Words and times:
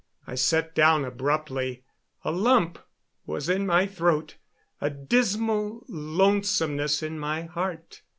I 0.25 0.33
sat 0.33 0.73
down 0.73 1.05
abruptly. 1.05 1.83
A 2.25 2.31
lump 2.31 2.79
was 3.27 3.47
in 3.49 3.67
my 3.67 3.85
throat, 3.85 4.37
a 4.81 4.89
dismal 4.89 5.85
lonesomeness 5.87 7.03
in 7.03 7.19
my 7.19 7.43
heart. 7.43 8.01